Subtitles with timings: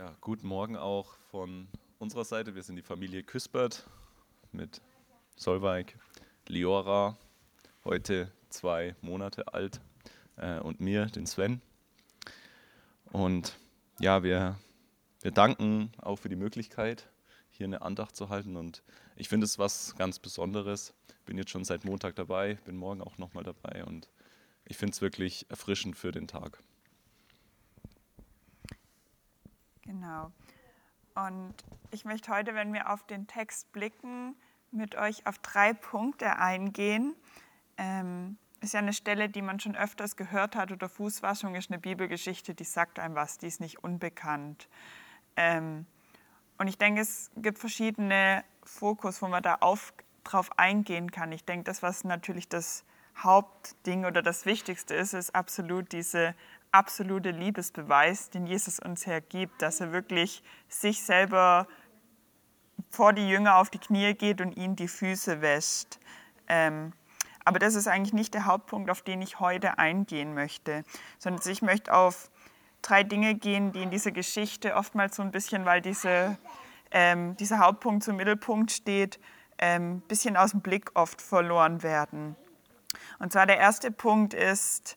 [0.00, 1.68] Ja, guten Morgen auch von
[1.98, 2.54] unserer Seite.
[2.54, 3.86] Wir sind die Familie Küspert
[4.50, 4.80] mit
[5.36, 5.94] Solveig,
[6.48, 7.18] Liora,
[7.84, 9.82] heute zwei Monate alt,
[10.36, 11.60] äh, und mir, den Sven.
[13.12, 13.58] Und
[13.98, 14.58] ja, wir,
[15.20, 17.06] wir danken auch für die Möglichkeit,
[17.50, 18.56] hier eine Andacht zu halten.
[18.56, 18.82] Und
[19.16, 20.94] ich finde es was ganz Besonderes.
[21.26, 24.08] Bin jetzt schon seit Montag dabei, bin morgen auch nochmal dabei und
[24.64, 26.62] ich finde es wirklich erfrischend für den Tag.
[29.90, 30.30] Genau.
[31.16, 31.54] Und
[31.90, 34.36] ich möchte heute, wenn wir auf den Text blicken,
[34.70, 37.16] mit euch auf drei Punkte eingehen.
[37.76, 41.80] Ähm, ist ja eine Stelle, die man schon öfters gehört hat, oder Fußwaschung ist eine
[41.80, 44.68] Bibelgeschichte, die sagt einem was, die ist nicht unbekannt.
[45.34, 45.86] Ähm,
[46.58, 51.32] und ich denke, es gibt verschiedene Fokus, wo man da auf, drauf eingehen kann.
[51.32, 52.84] Ich denke, das, was natürlich das
[53.16, 56.36] Hauptding oder das Wichtigste ist, ist absolut diese
[56.72, 61.66] absolute Liebesbeweis, den Jesus uns hergibt, dass er wirklich sich selber
[62.90, 65.98] vor die Jünger auf die Knie geht und ihnen die Füße wäscht.
[66.48, 66.92] Ähm,
[67.44, 70.84] aber das ist eigentlich nicht der Hauptpunkt, auf den ich heute eingehen möchte,
[71.18, 72.30] sondern ich möchte auf
[72.82, 76.38] drei Dinge gehen, die in dieser Geschichte oftmals so ein bisschen, weil diese,
[76.90, 79.18] ähm, dieser Hauptpunkt zum Mittelpunkt steht,
[79.58, 82.36] ein ähm, bisschen aus dem Blick oft verloren werden.
[83.18, 84.96] Und zwar der erste Punkt ist,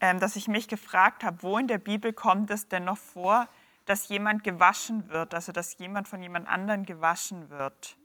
[0.00, 3.48] dass ich mich gefragt habe, wo in der Bibel kommt es denn noch vor,
[3.84, 7.96] dass jemand gewaschen wird, also dass jemand von jemand anderen gewaschen wird.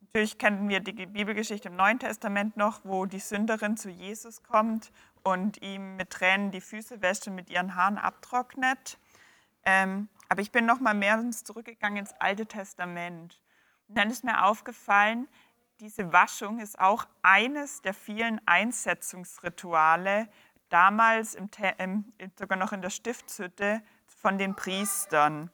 [0.00, 4.92] Natürlich kennen wir die Bibelgeschichte im Neuen Testament noch, wo die Sünderin zu Jesus kommt
[5.24, 8.98] und ihm mit Tränen die Füße wäscht und mit ihren Haaren abtrocknet.
[9.64, 13.40] Ähm, aber ich bin noch mal mehr zurückgegangen ins Alte Testament.
[13.88, 15.26] Und dann ist mir aufgefallen,
[15.80, 20.28] diese Waschung ist auch eines der vielen Einsetzungsrituale,
[20.68, 21.48] damals im,
[21.78, 22.04] im,
[22.38, 25.50] sogar noch in der Stiftshütte von den Priestern.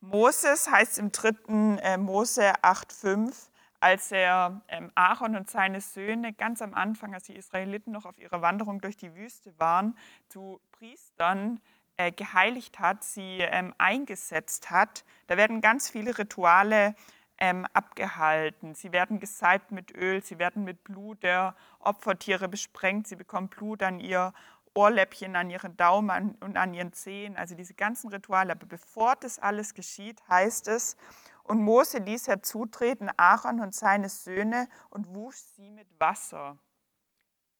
[0.00, 3.48] Moses heißt im dritten äh, Mose 8,5,
[3.80, 8.18] als er ähm, Aaron und seine Söhne ganz am Anfang, als die Israeliten noch auf
[8.18, 9.96] ihrer Wanderung durch die Wüste waren,
[10.28, 11.60] zu Priestern
[11.96, 15.04] äh, geheiligt hat, sie ähm, eingesetzt hat.
[15.26, 16.94] Da werden ganz viele Rituale
[17.38, 18.74] ähm, abgehalten.
[18.74, 23.82] Sie werden gesalbt mit Öl, sie werden mit Blut der Opfertiere besprengt, sie bekommen Blut
[23.82, 24.32] an ihr
[24.74, 28.52] Ohrläppchen, an ihren Daumen und an ihren Zehen, also diese ganzen Rituale.
[28.52, 30.96] Aber bevor das alles geschieht, heißt es,
[31.44, 36.58] und Mose ließ herzutreten Aaron und seine Söhne und wusch sie mit Wasser.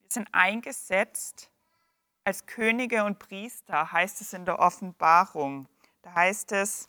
[0.00, 1.50] Wir sind eingesetzt
[2.24, 5.68] als Könige und Priester, heißt es in der Offenbarung.
[6.02, 6.88] Da heißt es,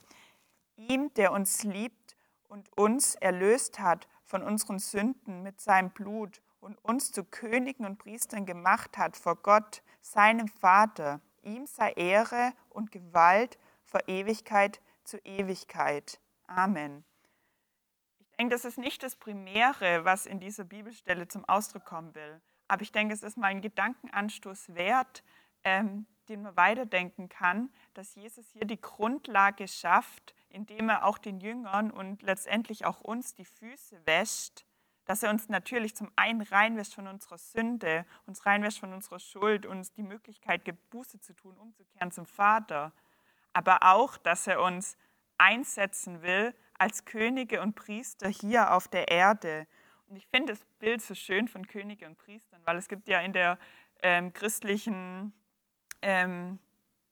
[0.78, 2.16] ihm, der uns liebt
[2.48, 8.00] und uns erlöst hat von unseren Sünden mit seinem Blut und uns zu Königen und
[8.00, 11.22] Priestern gemacht hat vor Gott, seinem Vater.
[11.44, 16.20] Ihm sei Ehre und Gewalt vor Ewigkeit zu Ewigkeit.
[16.48, 17.06] Amen.
[18.20, 22.42] Ich denke, das ist nicht das Primäre, was in dieser Bibelstelle zum Ausdruck kommen will.
[22.68, 25.24] Aber ich denke, es ist mal ein Gedankenanstoß wert,
[25.64, 31.40] ähm, den man weiterdenken kann, dass Jesus hier die Grundlage schafft, indem er auch den
[31.40, 34.66] Jüngern und letztendlich auch uns die Füße wäscht
[35.06, 39.66] dass er uns natürlich zum einen reinwäscht von unserer Sünde, uns reinwäscht von unserer Schuld,
[39.66, 42.92] uns die Möglichkeit gibt, Buße zu tun, umzukehren zum Vater,
[43.54, 44.98] aber auch, dass er uns
[45.38, 49.68] einsetzen will als Könige und Priester hier auf der Erde.
[50.08, 53.22] Und ich finde das Bild so schön von Könige und Priestern, weil es gibt ja
[53.22, 53.58] in der
[54.02, 55.34] ähm, christlichen
[56.02, 56.60] ähm,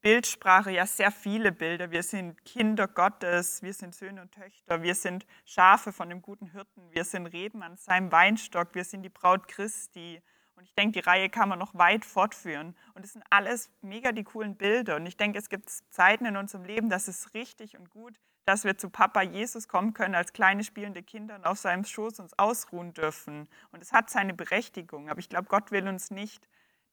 [0.04, 1.90] Bildsprache ja sehr viele Bilder.
[1.90, 6.48] Wir sind Kinder Gottes, wir sind Söhne und Töchter, wir sind Schafe von dem guten
[6.48, 10.22] Hirten, wir sind Reben an seinem Weinstock, wir sind die Braut Christi.
[10.56, 12.76] Und ich denke, die Reihe kann man noch weit fortführen.
[12.94, 14.98] Und es sind alles mega die coolen Bilder.
[14.98, 18.66] Und ich denke, es gibt Zeiten in unserem Leben, das ist richtig und gut, dass
[18.66, 22.38] wir zu Papa Jesus kommen können als kleine spielende Kinder und auf seinem Schoß uns
[22.38, 23.48] ausruhen dürfen.
[23.72, 25.10] Und es hat seine Berechtigung.
[25.10, 26.46] Aber ich glaube, Gott will uns nicht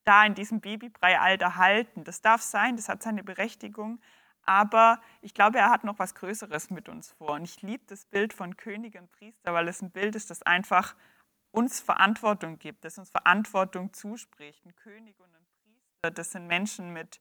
[0.04, 2.04] da in diesem Babybreialter halten.
[2.04, 4.00] Das darf sein, das hat seine Berechtigung.
[4.44, 7.32] Aber ich glaube, er hat noch was Größeres mit uns vor.
[7.32, 10.42] Und ich liebe das Bild von König und Priester, weil es ein Bild ist, das
[10.42, 10.96] einfach
[11.50, 14.64] uns Verantwortung gibt, das uns Verantwortung zuspricht.
[14.64, 17.20] Ein König und ein Priester, das sind Menschen mit,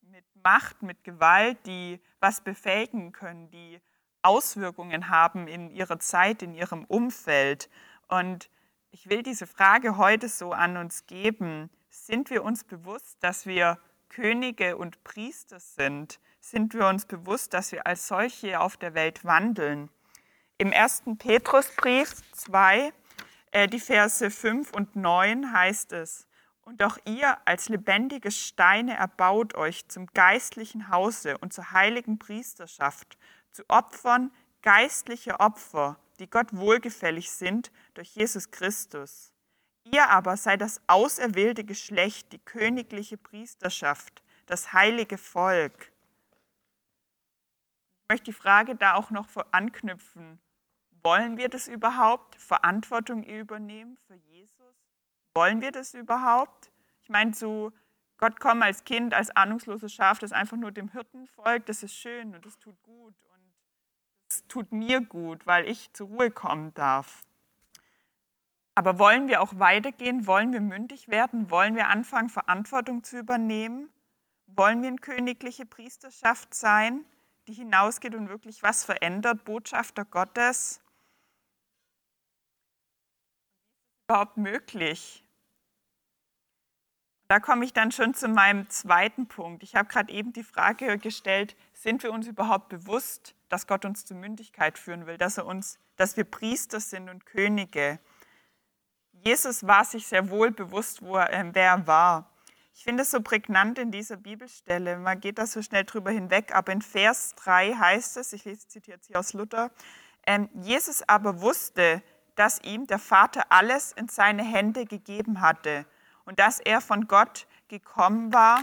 [0.00, 3.80] mit Macht, mit Gewalt, die was befähigen können, die
[4.22, 7.70] Auswirkungen haben in ihrer Zeit, in ihrem Umfeld.
[8.08, 8.50] Und
[8.90, 11.70] ich will diese Frage heute so an uns geben
[12.04, 13.78] sind wir uns bewusst, dass wir
[14.08, 16.20] Könige und Priester sind?
[16.40, 19.88] Sind wir uns bewusst, dass wir als solche auf der Welt wandeln?
[20.58, 22.92] Im ersten Petrusbrief 2,
[23.50, 26.28] äh, die Verse 5 und 9 heißt es,
[26.62, 33.16] Und auch ihr als lebendige Steine erbaut euch zum geistlichen Hause und zur heiligen Priesterschaft,
[33.52, 34.32] zu Opfern
[34.62, 39.32] geistliche Opfer, die Gott wohlgefällig sind durch Jesus Christus.
[39.92, 45.92] Ihr aber seid das auserwählte Geschlecht, die königliche Priesterschaft, das heilige Volk.
[48.02, 50.40] Ich möchte die Frage da auch noch anknüpfen.
[51.02, 52.34] Wollen wir das überhaupt?
[52.36, 54.74] Verantwortung übernehmen für Jesus?
[55.34, 56.72] Wollen wir das überhaupt?
[57.02, 57.72] Ich meine, zu
[58.18, 61.94] Gott kommen als Kind, als ahnungsloses Schaf, das einfach nur dem Hirten folgt, das ist
[61.94, 63.54] schön und das tut gut und
[64.28, 67.22] das tut mir gut, weil ich zur Ruhe kommen darf.
[68.76, 70.26] Aber wollen wir auch weitergehen?
[70.26, 71.50] Wollen wir mündig werden?
[71.50, 73.90] Wollen wir anfangen, Verantwortung zu übernehmen?
[74.48, 77.06] Wollen wir eine königliche Priesterschaft sein,
[77.48, 80.82] die hinausgeht und wirklich was verändert, Botschafter Gottes?
[84.06, 85.24] Überhaupt möglich?
[87.28, 89.62] Da komme ich dann schon zu meinem zweiten Punkt.
[89.62, 94.04] Ich habe gerade eben die Frage gestellt, sind wir uns überhaupt bewusst, dass Gott uns
[94.04, 97.98] zur Mündigkeit führen will, dass, er uns, dass wir Priester sind und Könige?
[99.26, 102.30] Jesus war sich sehr wohl bewusst, wo er, wer er war.
[102.76, 104.98] Ich finde es so prägnant in dieser Bibelstelle.
[104.98, 108.98] Man geht da so schnell drüber hinweg, aber in Vers 3 heißt es, ich zitiere
[108.98, 109.72] jetzt hier aus Luther,
[110.28, 112.04] ähm, Jesus aber wusste,
[112.36, 115.86] dass ihm der Vater alles in seine Hände gegeben hatte
[116.24, 118.60] und dass er von Gott gekommen war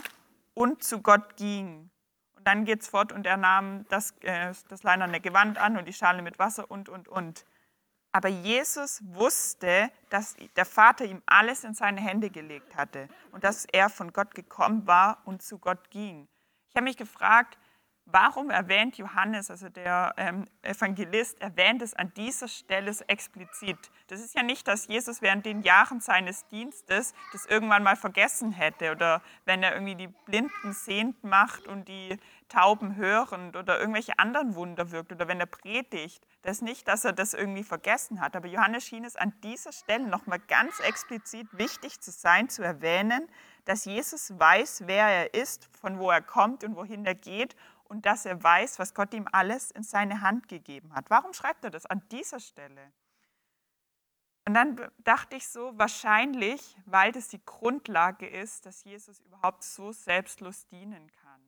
[0.54, 1.90] und zu Gott ging.
[2.38, 5.90] Und dann geht es fort und er nahm das, äh, das leinerne Gewand an und
[5.90, 7.44] die Schale mit Wasser und, und, und.
[8.14, 13.66] Aber Jesus wusste, dass der Vater ihm alles in seine Hände gelegt hatte und dass
[13.66, 16.28] er von Gott gekommen war und zu Gott ging.
[16.70, 17.58] Ich habe mich gefragt,
[18.06, 23.78] warum erwähnt Johannes, also der ähm, Evangelist, erwähnt es an dieser Stelle explizit.
[24.08, 28.52] Das ist ja nicht, dass Jesus während den Jahren seines Dienstes das irgendwann mal vergessen
[28.52, 32.18] hätte oder wenn er irgendwie die Blinden sehend macht und die
[32.50, 36.24] Tauben hörend oder irgendwelche anderen Wunder wirkt oder wenn er predigt.
[36.44, 39.72] Das ist nicht, dass er das irgendwie vergessen hat, aber Johannes schien es an dieser
[39.72, 43.28] Stelle nochmal ganz explizit wichtig zu sein, zu erwähnen,
[43.66, 47.56] dass Jesus weiß, wer er ist, von wo er kommt und wohin er geht
[47.94, 51.12] und dass er weiß, was Gott ihm alles in seine Hand gegeben hat.
[51.12, 52.92] Warum schreibt er das an dieser Stelle?
[54.48, 59.92] Und dann dachte ich so, wahrscheinlich, weil das die Grundlage ist, dass Jesus überhaupt so
[59.92, 61.40] selbstlos dienen kann.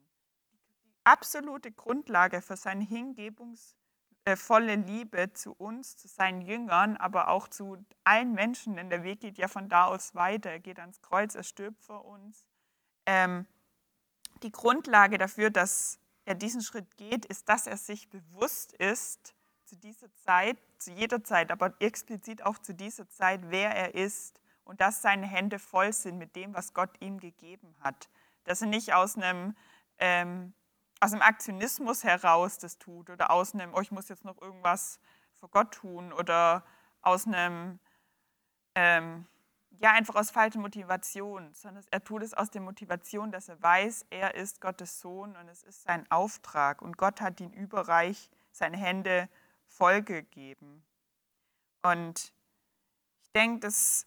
[0.84, 7.84] Die absolute Grundlage für seine hingebungsvolle Liebe zu uns, zu seinen Jüngern, aber auch zu
[8.04, 10.50] allen Menschen, denn der Weg geht ja von da aus weiter.
[10.50, 12.46] Er geht ans Kreuz, er stirbt für uns.
[13.04, 13.46] Ähm,
[14.44, 19.34] die Grundlage dafür, dass er diesen Schritt geht, ist, dass er sich bewusst ist,
[19.64, 24.40] zu dieser Zeit, zu jeder Zeit, aber explizit auch zu dieser Zeit, wer er ist
[24.64, 28.08] und dass seine Hände voll sind mit dem, was Gott ihm gegeben hat.
[28.44, 29.56] Dass er nicht aus einem,
[29.98, 30.52] ähm,
[31.00, 35.00] aus einem Aktionismus heraus das tut oder aus einem, oh, ich muss jetzt noch irgendwas
[35.34, 36.64] für Gott tun oder
[37.02, 37.78] aus einem,
[38.74, 39.26] ähm,
[39.78, 44.06] ja, einfach aus falscher Motivation, sondern er tut es aus der Motivation, dass er weiß,
[44.10, 48.76] er ist Gottes Sohn und es ist sein Auftrag und Gott hat ihn überreich seine
[48.76, 49.28] Hände
[49.66, 50.82] Folge geben.
[51.82, 52.32] Und
[53.22, 54.06] ich denke, dass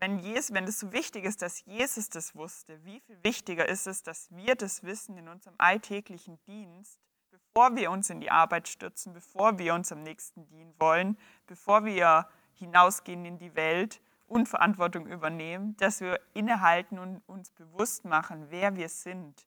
[0.00, 3.86] wenn, Jesus, wenn es so wichtig ist, dass Jesus das wusste, wie viel wichtiger ist
[3.86, 8.68] es, dass wir das wissen in unserem alltäglichen Dienst, bevor wir uns in die Arbeit
[8.68, 14.48] stürzen, bevor wir uns am nächsten dienen wollen, bevor wir hinausgehen in die Welt und
[14.48, 19.46] Verantwortung übernehmen, dass wir innehalten und uns bewusst machen, wer wir sind,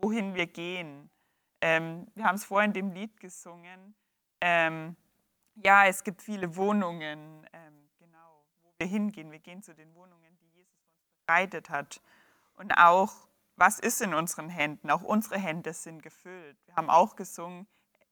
[0.00, 1.10] wohin wir gehen.
[1.60, 3.94] Ähm, wir haben es vorhin in dem Lied gesungen.
[4.40, 4.96] Ähm,
[5.56, 9.30] ja, es gibt viele Wohnungen, ähm, genau, wo wir hingehen.
[9.30, 12.00] Wir gehen zu den Wohnungen, die Jesus uns bereitet hat.
[12.54, 13.12] Und auch,
[13.56, 14.90] was ist in unseren Händen?
[14.90, 16.56] Auch unsere Hände sind gefüllt.
[16.66, 17.66] Wir haben auch gesungen,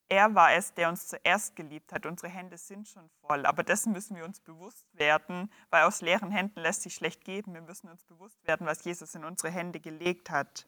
[0.09, 2.07] er war es, der uns zuerst geliebt hat.
[2.07, 3.45] Unsere Hände sind schon voll.
[3.45, 7.55] Aber dessen müssen wir uns bewusst werden, weil aus leeren Händen lässt sich schlecht geben.
[7.55, 10.67] Wir müssen uns bewusst werden, was Jesus in unsere Hände gelegt hat.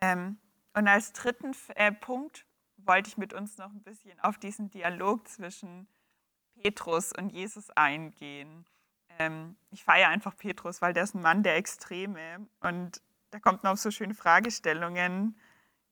[0.00, 0.38] Ähm,
[0.74, 2.44] und als dritten äh, Punkt
[2.78, 5.86] wollte ich mit uns noch ein bisschen auf diesen Dialog zwischen
[6.60, 8.64] Petrus und Jesus eingehen.
[9.18, 13.62] Ähm, ich feiere einfach Petrus, weil der ist ein Mann der Extreme und da kommt
[13.62, 15.38] noch so schöne Fragestellungen.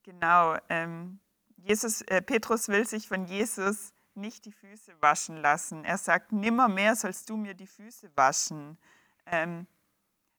[0.02, 1.20] Genau, ähm,
[1.64, 5.84] Jesus, äh, Petrus will sich von Jesus nicht die Füße waschen lassen.
[5.84, 8.78] Er sagt, nimmermehr sollst du mir die Füße waschen.
[9.26, 9.66] Ähm,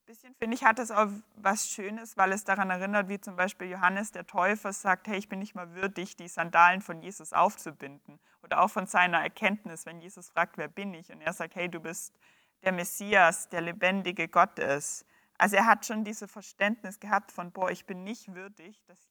[0.10, 3.70] bisschen, finde ich, hat es auch was Schönes, weil es daran erinnert, wie zum Beispiel
[3.70, 8.20] Johannes der Täufer sagt, hey, ich bin nicht mal würdig, die Sandalen von Jesus aufzubinden.
[8.42, 11.12] Oder auch von seiner Erkenntnis, wenn Jesus fragt, wer bin ich?
[11.12, 12.18] Und er sagt, hey, du bist
[12.64, 15.06] der Messias, der lebendige Gott ist.
[15.38, 19.08] Also er hat schon dieses Verständnis gehabt von, boah, ich bin nicht würdig, dass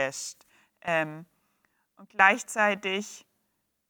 [0.00, 0.46] Wäscht.
[0.80, 1.26] Ähm,
[1.96, 3.26] und gleichzeitig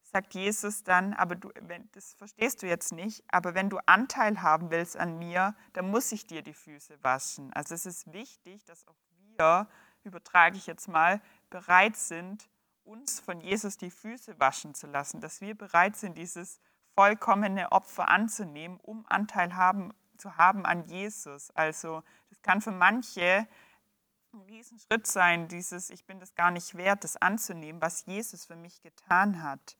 [0.03, 1.51] sagt Jesus dann, aber du,
[1.93, 6.11] das verstehst du jetzt nicht, aber wenn du Anteil haben willst an mir, dann muss
[6.11, 7.53] ich dir die Füße waschen.
[7.53, 8.97] Also es ist wichtig, dass auch
[9.37, 9.69] wir,
[10.03, 12.49] übertrage ich jetzt mal, bereit sind,
[12.83, 16.59] uns von Jesus die Füße waschen zu lassen, dass wir bereit sind, dieses
[16.97, 21.53] vollkommene Opfer anzunehmen, um Anteil haben, zu haben an Jesus.
[21.53, 23.47] Also das kann für manche
[24.33, 28.57] ein Riesenschritt sein, dieses Ich bin das gar nicht wert, das anzunehmen, was Jesus für
[28.57, 29.77] mich getan hat.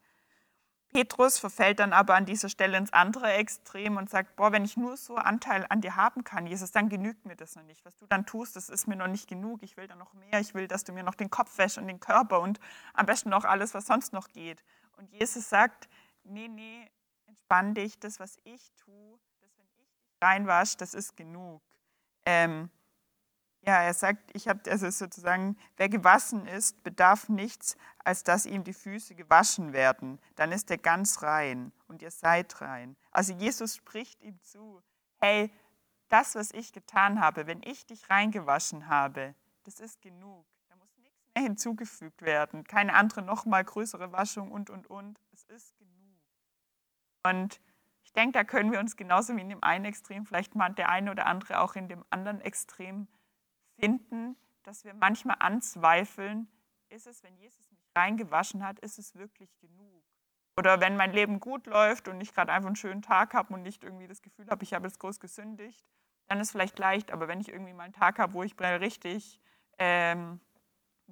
[0.93, 4.77] Petrus verfällt dann aber an dieser Stelle ins andere Extrem und sagt, boah, wenn ich
[4.77, 7.85] nur so Anteil an dir haben kann, Jesus, dann genügt mir das noch nicht.
[7.85, 9.63] Was du dann tust, das ist mir noch nicht genug.
[9.63, 10.41] Ich will da noch mehr.
[10.41, 12.59] Ich will, dass du mir noch den Kopf wäschst und den Körper und
[12.93, 14.65] am besten noch alles, was sonst noch geht.
[14.97, 15.89] Und Jesus sagt,
[16.25, 16.91] nee, nee,
[17.27, 18.01] entspann dich.
[18.01, 19.89] Das, was ich tue, das, wenn ich dich
[20.21, 21.63] reinwasche, das ist genug.
[22.27, 22.69] Ähm,
[23.63, 28.65] ja, er sagt, ich habe also sozusagen, wer gewaschen ist, bedarf nichts, als dass ihm
[28.65, 30.19] die Füße gewaschen werden.
[30.37, 32.97] Dann ist er ganz rein und ihr seid rein.
[33.11, 34.83] Also Jesus spricht ihm zu,
[35.21, 35.53] hey,
[36.09, 40.47] das, was ich getan habe, wenn ich dich reingewaschen habe, das ist genug.
[40.69, 42.65] Da muss nichts mehr hinzugefügt werden.
[42.65, 45.21] Keine andere nochmal größere Waschung und, und, und.
[45.33, 45.91] Es ist genug.
[47.25, 47.61] Und
[48.03, 50.89] ich denke, da können wir uns genauso wie in dem einen Extrem, vielleicht mal der
[50.89, 53.07] eine oder andere auch in dem anderen Extrem
[53.81, 56.49] finden, dass wir manchmal anzweifeln,
[56.91, 60.05] ist es, wenn Jesus mich reingewaschen hat, ist es wirklich genug?
[60.57, 63.63] Oder wenn mein Leben gut läuft und ich gerade einfach einen schönen Tag habe und
[63.63, 65.87] nicht irgendwie das Gefühl habe, ich habe jetzt groß gesündigt,
[66.27, 67.13] dann ist vielleicht leicht.
[67.13, 69.41] Aber wenn ich irgendwie mal einen Tag habe, wo ich richtig
[69.79, 70.41] ähm,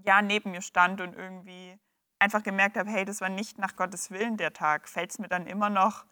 [0.05, 1.79] ja, neben mir stand und irgendwie
[2.19, 5.29] einfach gemerkt habe, hey, das war nicht nach Gottes Willen der Tag, fällt es mir
[5.29, 6.05] dann immer noch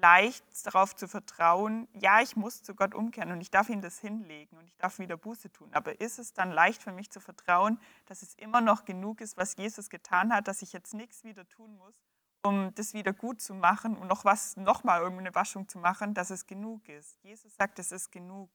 [0.00, 3.98] leicht darauf zu vertrauen, ja, ich muss zu Gott umkehren und ich darf ihm das
[3.98, 5.68] hinlegen und ich darf wieder Buße tun.
[5.72, 9.36] Aber ist es dann leicht für mich zu vertrauen, dass es immer noch genug ist,
[9.36, 11.94] was Jesus getan hat, dass ich jetzt nichts wieder tun muss,
[12.42, 16.30] um das wieder gut zu machen und noch was, nochmal irgendeine Waschung zu machen, dass
[16.30, 17.18] es genug ist.
[17.22, 18.50] Jesus sagt, es ist genug.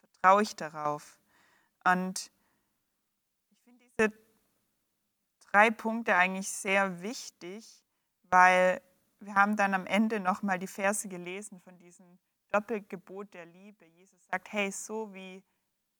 [0.00, 1.18] Vertraue ich darauf.
[1.84, 2.30] Und
[3.50, 4.12] ich finde diese
[5.50, 7.84] drei Punkte eigentlich sehr wichtig,
[8.30, 8.80] weil
[9.24, 12.18] wir haben dann am Ende nochmal die Verse gelesen von diesem
[12.50, 13.84] Doppelgebot der Liebe.
[13.86, 15.42] Jesus sagt, hey, so wie,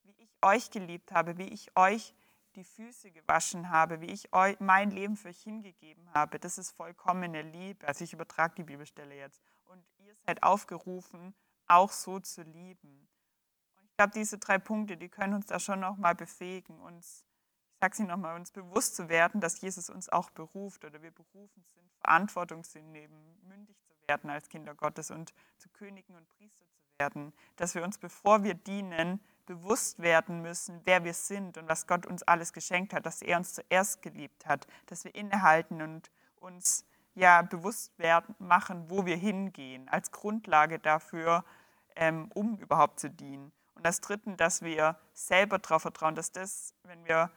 [0.02, 2.14] wie ich euch geliebt habe, wie ich euch
[2.54, 6.71] die Füße gewaschen habe, wie ich euch, mein Leben für euch hingegeben habe, das ist
[6.71, 7.87] vollkommene Liebe.
[7.87, 9.43] Also ich übertrage die Bibelstelle jetzt.
[9.64, 11.35] Und ihr seid aufgerufen,
[11.66, 13.09] auch so zu lieben.
[13.76, 17.24] Und ich glaube, diese drei Punkte, die können uns da schon nochmal befähigen, uns
[17.85, 21.62] sage sie nochmal, uns bewusst zu werden, dass Jesus uns auch beruft oder wir berufen
[21.67, 26.64] sind, Verantwortung zu nehmen, mündig zu werden als Kinder Gottes und zu Königen und Priester
[26.73, 27.35] zu werden.
[27.57, 32.07] Dass wir uns, bevor wir dienen, bewusst werden müssen, wer wir sind und was Gott
[32.07, 36.87] uns alles geschenkt hat, dass er uns zuerst geliebt hat, dass wir innehalten und uns
[37.14, 41.45] ja bewusst werden, machen, wo wir hingehen, als Grundlage dafür,
[41.97, 43.53] ähm, um überhaupt zu dienen.
[43.75, 47.31] Und das Dritte, dass wir selber darauf vertrauen, dass das, wenn wir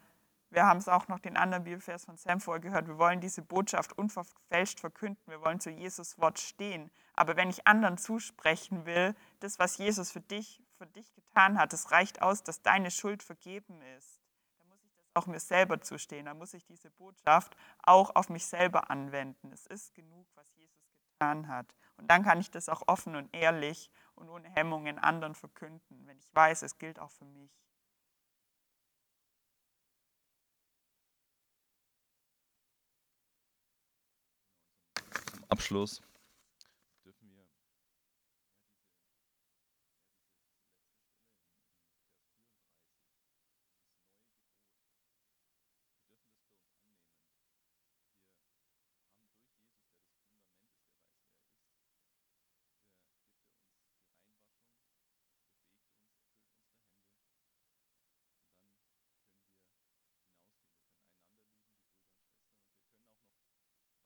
[0.50, 2.88] wir haben es auch noch den anderen Bibelvers von Sam vorher gehört.
[2.88, 5.22] Wir wollen diese Botschaft unverfälscht verkünden.
[5.26, 6.90] Wir wollen zu Jesus Wort stehen.
[7.14, 11.74] Aber wenn ich anderen zusprechen will, das, was Jesus für dich, für dich getan hat,
[11.74, 14.22] das reicht aus, dass deine Schuld vergeben ist.
[14.60, 16.26] Dann muss ich das auch mir selber zustehen.
[16.26, 19.52] Dann muss ich diese Botschaft auch auf mich selber anwenden.
[19.52, 20.88] Es ist genug, was Jesus
[21.18, 21.76] getan hat.
[21.98, 26.18] Und dann kann ich das auch offen und ehrlich und ohne Hemmungen anderen verkünden, wenn
[26.18, 27.52] ich weiß, es gilt auch für mich.
[35.50, 36.02] Abschluss
[37.06, 37.46] dürfen wir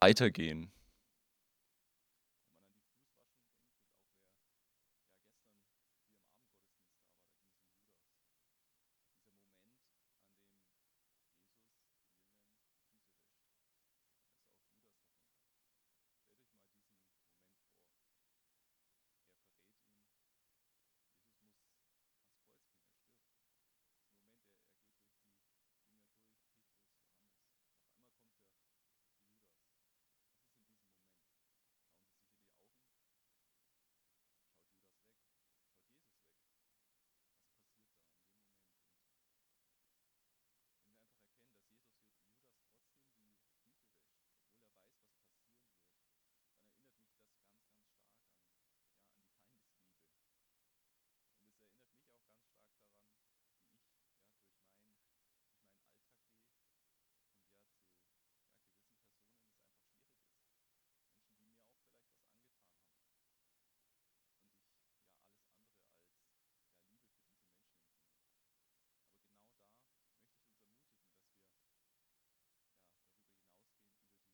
[0.01, 0.71] weitergehen.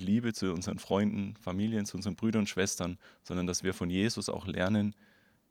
[0.08, 4.30] Liebe zu unseren Freunden, Familien, zu unseren Brüdern und Schwestern, sondern dass wir von Jesus
[4.30, 4.96] auch lernen,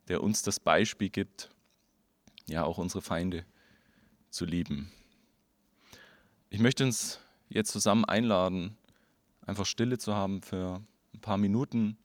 [0.08, 1.50] der uns das Beispiel gibt,
[2.46, 3.44] ja auch unsere Feinde
[4.30, 4.90] zu lieben.
[6.48, 8.76] Ich möchte uns jetzt zusammen einladen,
[9.42, 10.82] einfach Stille zu haben für
[11.14, 11.96] ein paar Minuten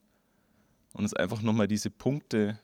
[0.92, 2.58] und uns einfach nochmal diese Punkte,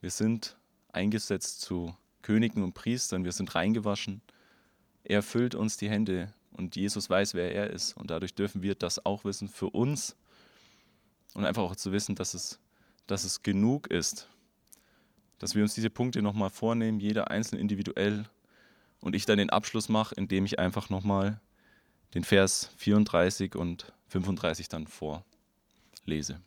[0.00, 0.56] wir sind
[0.92, 4.22] eingesetzt zu Königen und Priestern, wir sind reingewaschen,
[5.02, 7.96] er füllt uns die Hände und Jesus weiß, wer er ist.
[7.96, 10.16] Und dadurch dürfen wir das auch wissen für uns.
[11.34, 12.58] Und einfach auch zu wissen, dass es,
[13.06, 14.28] dass es genug ist,
[15.38, 18.24] dass wir uns diese Punkte nochmal vornehmen, jeder einzeln individuell.
[19.00, 21.40] Und ich dann den Abschluss mache, indem ich einfach nochmal
[22.14, 26.40] den Vers 34 und 35 dann vorlese.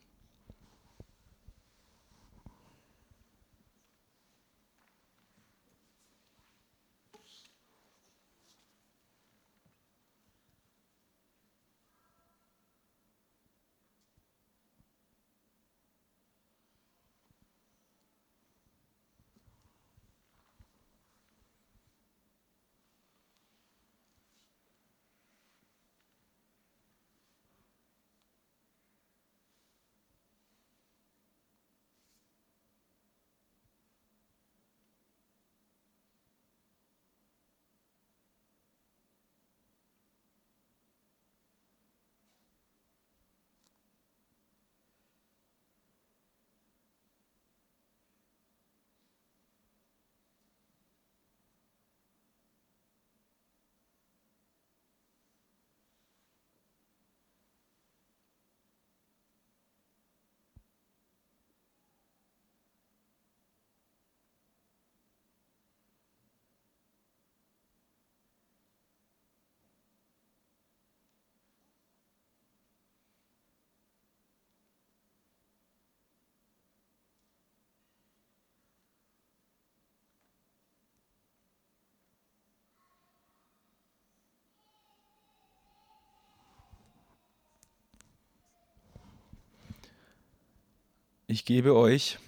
[91.31, 92.19] Ich gebe euch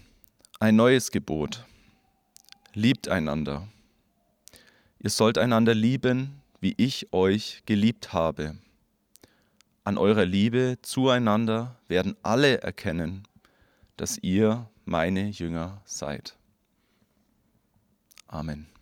[0.62, 1.66] ein neues Gebot.
[2.74, 3.68] Liebt einander.
[4.98, 8.56] Ihr sollt einander lieben, wie ich euch geliebt habe.
[9.84, 13.28] An eurer Liebe zueinander werden alle erkennen,
[13.98, 16.38] dass ihr meine Jünger seid.
[18.30, 18.73] Amen.